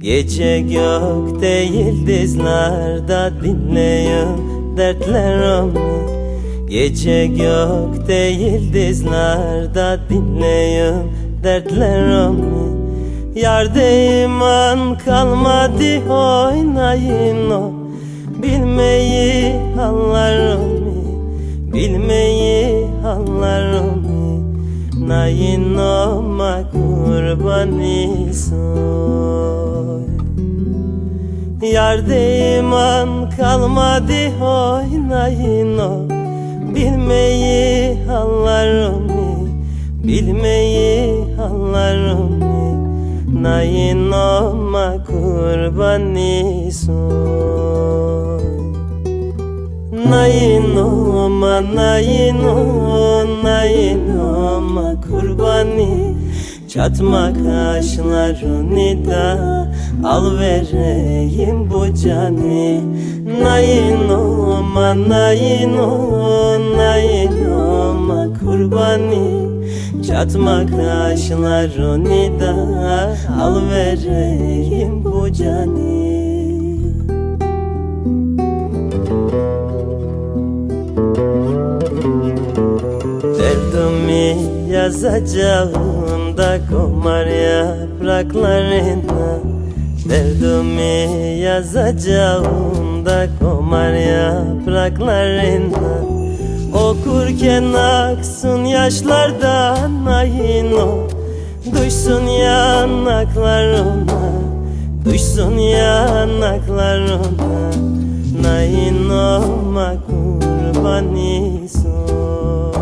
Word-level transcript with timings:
Gece 0.00 0.60
gökte 0.60 1.48
yıldızlarda 1.48 3.30
dinleyin 3.42 4.76
dertlerimi 4.76 5.80
Gece 6.68 7.26
gökte 7.26 8.14
yıldızlarda 8.14 10.00
dinleyin 10.08 10.94
dertlerimi 11.44 12.70
Yar 13.34 13.64
iman 14.24 14.98
kalmadı 14.98 16.12
oynayın 16.12 17.50
o. 17.50 17.72
Bilmeyi 18.42 19.52
hallarımı 19.76 20.94
Bilmeyi 21.72 22.86
hallarımı 23.02 24.40
Nayin 25.08 25.76
olma 25.76 26.62
kurbanı 26.72 28.30
soy 31.60 31.68
Yar 31.68 31.98
iman 31.98 33.30
kalmadı 33.30 34.44
oynayın 34.44 35.78
o. 35.78 36.08
Bilmeyi 36.74 38.04
hallarımı 38.06 39.48
Bilmeyi 40.04 41.34
hallarımı 41.36 42.80
Nayin 43.42 44.10
olma 44.10 45.04
kurbanı 45.04 46.72
soy 46.72 48.40
Nayin 50.10 50.76
olma, 50.76 51.74
nayin 51.74 52.44
olma, 52.44 53.42
nayin 53.44 54.18
olma 54.18 55.00
kurbanı 55.00 56.14
Çatma 56.68 57.32
kaşlarını 57.32 59.10
da 59.10 59.50
al 60.04 60.38
vereyim 60.38 61.70
bu 61.70 61.94
canı. 61.94 62.80
Olma, 64.70 65.08
nayin 65.08 65.76
olma 67.48 68.26
kurbanı. 68.40 69.50
Çatma 70.06 70.66
kaşlarını 70.66 72.40
da 72.40 72.54
al 73.42 73.56
vereyim 73.70 75.04
bu 75.04 75.32
canı. 75.32 76.00
Derdimi 83.38 84.36
yazacağım 84.72 86.36
da 86.36 86.58
komar 86.70 87.26
yapraklarına 87.26 89.59
Derdimi 90.08 91.38
yazacağım 91.40 93.06
da 93.06 93.26
komar 93.40 93.92
yapraklarına 93.92 96.00
Okurken 96.74 97.72
aksın 97.72 98.64
yaşlardan 98.64 100.06
ayın 100.06 100.72
o 100.72 101.08
Duysun 101.74 102.26
yanaklarına 102.26 104.30
Duysun 105.04 105.58
yanaklarına 105.58 107.20
Nayin 108.42 109.10
olma 109.10 109.94
kurbanı 110.06 111.68
son 111.68 112.74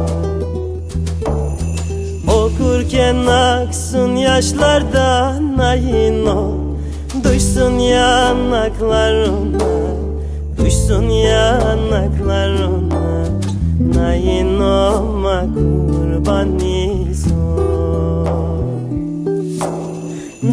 Okurken 2.29 3.27
aksın 3.27 4.17
yaşlardan 4.17 5.59
ayın 5.59 6.27
o 6.27 6.68
Duysun 7.15 7.79
yanaklarına 7.79 9.59
Duysun 10.59 11.03
yanaklarına 11.03 12.69
Nayin 13.95 14.61
olma 14.61 15.41
kurbanı 15.55 17.15
son 17.15 18.29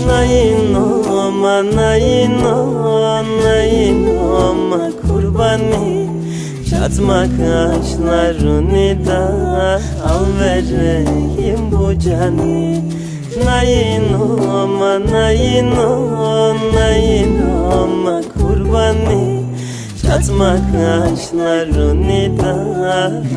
Nayin 0.07 0.73
olma, 0.73 1.75
nayin 1.75 2.43
olma, 2.43 3.23
nayin 3.43 4.17
olma 4.17 4.91
kurbanı 5.01 6.05
Çatma 6.69 7.23
kaşlarını 7.23 9.05
da 9.05 9.21
al 10.05 10.25
vereyim 10.41 11.54
bu 12.05 12.09
canı 12.09 12.75
Nayin 13.45 14.13
olma, 14.13 15.11
nayin 15.11 15.71
olma, 15.71 16.55
nayin 16.73 17.41
olma 17.41 18.21
kurbanı 18.33 19.43
Çatma 20.01 20.55
kaşlarını 20.71 22.37
da 22.37 22.53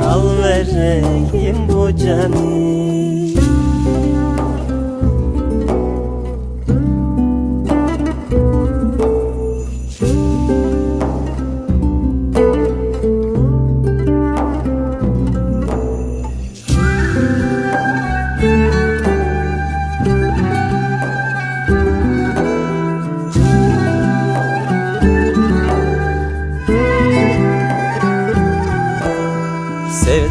al 0.05 0.23
vereyim 0.43 1.57
bu 1.69 1.97
canı 1.97 3.28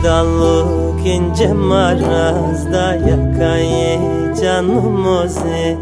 Sevdalık 0.07 1.05
ince 1.05 1.53
marazda 1.53 2.93
yakayı 2.93 3.99
canımızı 4.41 5.75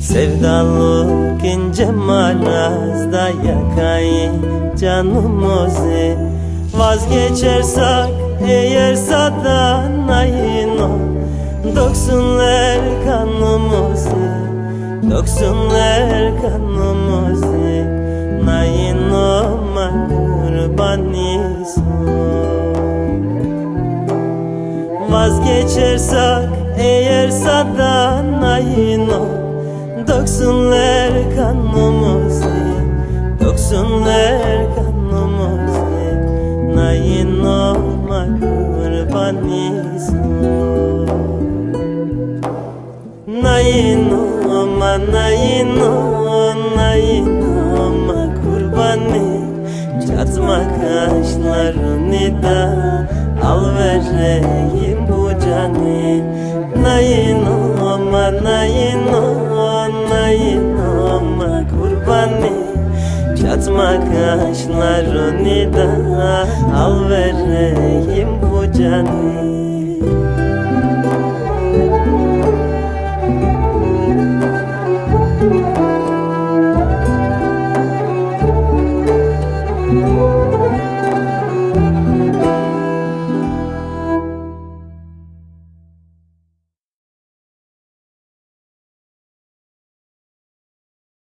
Sevdalık 0.00 1.44
ince 1.44 1.90
marazda 1.90 3.28
yakayı 3.28 4.30
canımızı 4.80 6.16
Vazgeçersek 6.76 8.14
eğer 8.48 8.94
sadan 8.94 10.08
ayın 10.08 10.78
o. 10.78 10.98
Doksunlar 11.76 12.78
kanımızı 13.04 14.10
Doksunlar 15.10 16.42
kanımızı 16.42 17.86
Nayin 18.44 19.10
olma 19.10 20.08
kurbanı 20.08 21.66
son 21.74 22.17
Vazgeçersek 25.08 26.48
eğer 26.78 27.30
sadan 27.30 28.42
ayın 28.42 29.08
o. 29.08 29.26
Doksunlar 30.08 31.10
kanımızı 31.36 32.58
Doksunlar 33.44 34.66
kanımızı. 34.74 35.88
Nayin 36.74 37.40
olma 37.44 38.26
kurbanı 38.40 40.00
son 40.00 41.08
Nayin 43.42 44.10
olma, 44.10 44.98
nayin 45.12 45.80
olma, 45.80 46.54
nayin 46.76 47.42
olma 47.76 48.34
kurbanı. 48.42 49.38
Çatma 50.06 50.60
kaşlarını 50.80 52.42
da 52.42 52.58
al 53.46 53.64
vereyim 53.78 54.87
Çatma 63.78 64.04
kaşlarını 64.04 65.72
da 65.72 66.46
al 66.76 67.10
vereyim 67.10 68.28
bu 68.42 68.72
canı 68.78 69.67